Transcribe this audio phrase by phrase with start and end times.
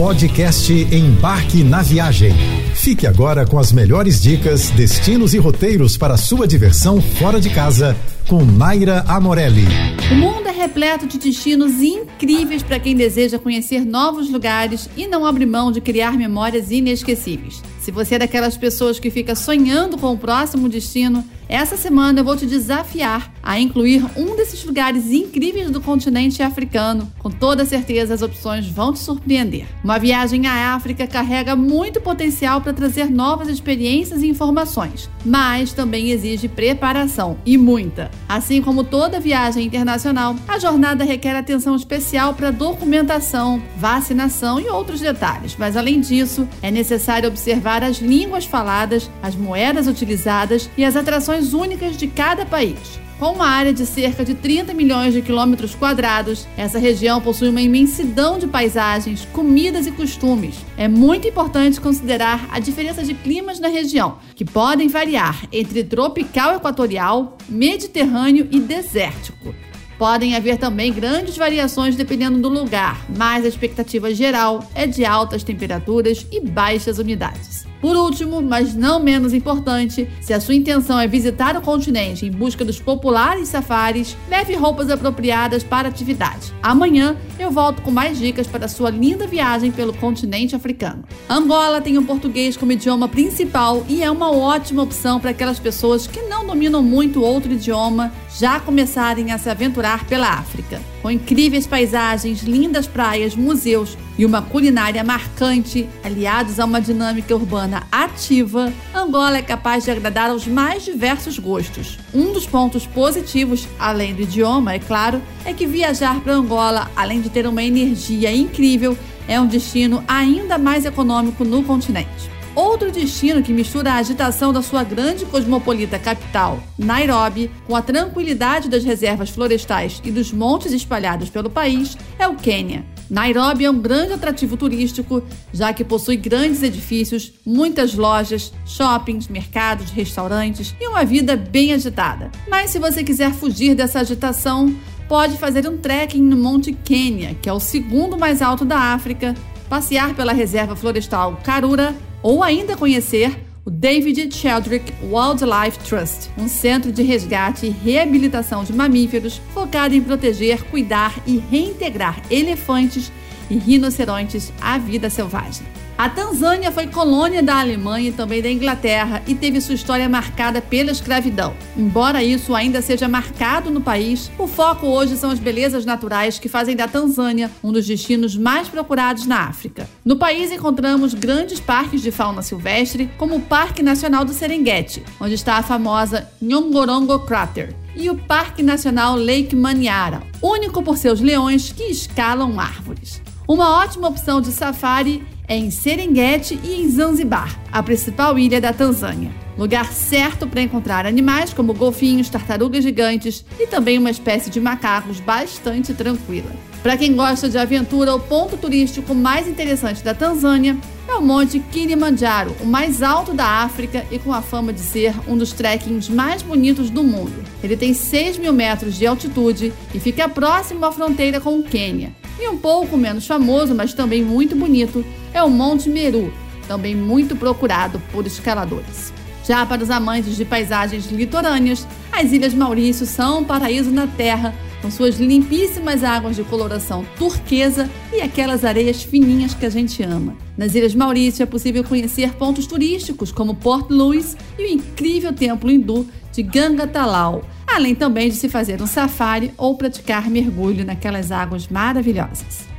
[0.00, 2.32] Podcast Embarque na Viagem.
[2.74, 7.94] Fique agora com as melhores dicas, destinos e roteiros para sua diversão fora de casa
[8.26, 9.66] com Naira Amorelli.
[10.10, 15.26] O mundo é repleto de destinos incríveis para quem deseja conhecer novos lugares e não
[15.26, 17.62] abre mão de criar memórias inesquecíveis.
[17.78, 22.24] Se você é daquelas pessoas que fica sonhando com o próximo destino, essa semana eu
[22.24, 27.10] vou te desafiar a incluir um desses lugares incríveis do continente africano.
[27.18, 29.66] Com toda certeza, as opções vão te surpreender.
[29.82, 36.10] Uma viagem à África carrega muito potencial para trazer novas experiências e informações, mas também
[36.10, 38.10] exige preparação e muita.
[38.28, 45.00] Assim como toda viagem internacional, a jornada requer atenção especial para documentação, vacinação e outros
[45.00, 45.56] detalhes.
[45.58, 51.39] Mas além disso, é necessário observar as línguas faladas, as moedas utilizadas e as atrações
[51.52, 53.00] únicas de cada país.
[53.20, 57.60] Com uma área de cerca de 30 milhões de quilômetros quadrados, essa região possui uma
[57.60, 60.54] imensidão de paisagens, comidas e costumes.
[60.74, 66.54] É muito importante considerar a diferença de climas na região, que podem variar entre tropical
[66.54, 69.54] equatorial, mediterrâneo e desértico.
[69.98, 75.44] Podem haver também grandes variações dependendo do lugar, mas a expectativa geral é de altas
[75.44, 77.69] temperaturas e baixas umidades.
[77.80, 82.30] Por último, mas não menos importante, se a sua intenção é visitar o continente em
[82.30, 86.52] busca dos populares safaris, leve roupas apropriadas para a atividade.
[86.62, 91.04] Amanhã eu volto com mais dicas para a sua linda viagem pelo continente africano.
[91.28, 96.06] Angola tem o português como idioma principal e é uma ótima opção para aquelas pessoas
[96.06, 100.80] que não dominam muito outro idioma já começarem a se aventurar pela África.
[101.02, 107.86] Com incríveis paisagens, lindas praias, museus e uma culinária marcante, aliados a uma dinâmica urbana
[107.90, 111.98] ativa, Angola é capaz de agradar aos mais diversos gostos.
[112.12, 117.22] Um dos pontos positivos, além do idioma, é claro, é que viajar para Angola, além
[117.22, 122.39] de ter uma energia incrível, é um destino ainda mais econômico no continente.
[122.54, 128.68] Outro destino que mistura a agitação da sua grande cosmopolita capital, Nairobi, com a tranquilidade
[128.68, 132.84] das reservas florestais e dos montes espalhados pelo país, é o Quênia.
[133.08, 135.22] Nairobi é um grande atrativo turístico,
[135.52, 142.30] já que possui grandes edifícios, muitas lojas, shoppings, mercados, restaurantes e uma vida bem agitada.
[142.48, 144.74] Mas se você quiser fugir dessa agitação,
[145.08, 149.34] pode fazer um trekking no Monte Quênia, que é o segundo mais alto da África,
[149.68, 156.90] passear pela reserva florestal Karura ou ainda conhecer o David Sheldrick Wildlife Trust, um centro
[156.90, 163.12] de resgate e reabilitação de mamíferos focado em proteger, cuidar e reintegrar elefantes
[163.50, 165.66] e rinocerontes à vida selvagem.
[166.00, 170.62] A Tanzânia foi colônia da Alemanha e também da Inglaterra e teve sua história marcada
[170.62, 171.54] pela escravidão.
[171.76, 176.48] Embora isso ainda seja marcado no país, o foco hoje são as belezas naturais que
[176.48, 179.86] fazem da Tanzânia um dos destinos mais procurados na África.
[180.02, 185.34] No país encontramos grandes parques de fauna silvestre, como o Parque Nacional do Serengeti, onde
[185.34, 191.70] está a famosa Nyongorongo Crater, e o Parque Nacional Lake Manyara, único por seus leões
[191.70, 193.20] que escalam árvores.
[193.50, 198.72] Uma ótima opção de safari é em Serengeti e em Zanzibar, a principal ilha da
[198.72, 199.32] Tanzânia.
[199.60, 205.20] Lugar certo para encontrar animais como golfinhos, tartarugas gigantes e também uma espécie de macacos
[205.20, 206.50] bastante tranquila.
[206.82, 211.60] Para quem gosta de aventura, o ponto turístico mais interessante da Tanzânia é o Monte
[211.60, 216.10] Kilimanjaro, o mais alto da África e com a fama de ser um dos trekkings
[216.10, 217.44] mais bonitos do mundo.
[217.62, 222.14] Ele tem 6 mil metros de altitude e fica próximo à fronteira com o Quênia.
[222.40, 225.04] E um pouco menos famoso, mas também muito bonito,
[225.34, 226.32] é o Monte Meru,
[226.66, 229.19] também muito procurado por escaladores.
[229.44, 234.54] Já para os amantes de paisagens litorâneas, as Ilhas Maurício são um paraíso na terra,
[234.82, 240.36] com suas limpíssimas águas de coloração turquesa e aquelas areias fininhas que a gente ama.
[240.56, 245.70] Nas Ilhas Maurício é possível conhecer pontos turísticos como Port Louis e o incrível templo
[245.70, 251.30] hindu de Ganga Talal, além também de se fazer um safari ou praticar mergulho naquelas
[251.32, 252.69] águas maravilhosas.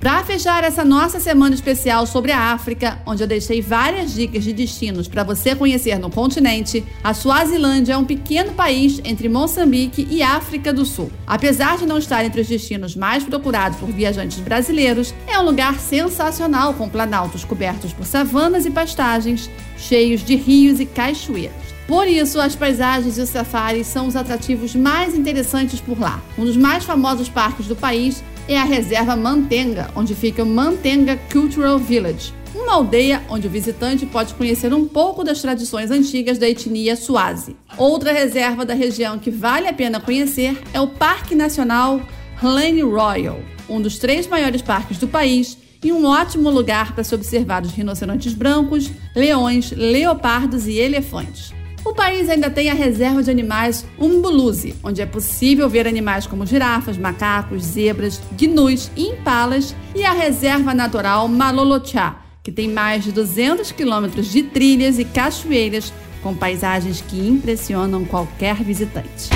[0.00, 4.50] Para fechar essa nossa semana especial sobre a África, onde eu deixei várias dicas de
[4.54, 10.22] destinos para você conhecer no continente, a Suazilândia é um pequeno país entre Moçambique e
[10.22, 11.12] África do Sul.
[11.26, 15.78] Apesar de não estar entre os destinos mais procurados por viajantes brasileiros, é um lugar
[15.78, 21.70] sensacional com planaltos cobertos por savanas e pastagens, cheios de rios e cachoeiras.
[21.86, 26.22] Por isso, as paisagens e os safaris são os atrativos mais interessantes por lá.
[26.38, 31.16] Um dos mais famosos parques do país é a reserva Mantenga, onde fica o Mantenga
[31.32, 36.48] Cultural Village, uma aldeia onde o visitante pode conhecer um pouco das tradições antigas da
[36.48, 37.54] etnia Swazi.
[37.78, 42.00] Outra reserva da região que vale a pena conhecer é o Parque Nacional
[42.42, 43.38] Hlen Royal,
[43.68, 47.70] um dos três maiores parques do país e um ótimo lugar para se observar os
[47.70, 51.59] rinocerontes brancos, leões, leopardos e elefantes.
[51.84, 56.44] O país ainda tem a reserva de animais Umbuluzi, onde é possível ver animais como
[56.44, 63.12] girafas, macacos, zebras, gnus e impalas, e a reserva natural Malolochá, que tem mais de
[63.12, 65.92] 200 quilômetros de trilhas e cachoeiras
[66.22, 69.30] com paisagens que impressionam qualquer visitante.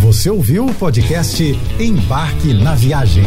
[0.00, 1.42] Você ouviu o podcast
[1.80, 3.24] Embarque na Viagem.